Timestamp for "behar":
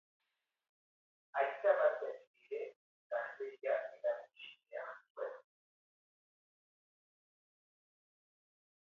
4.71-4.89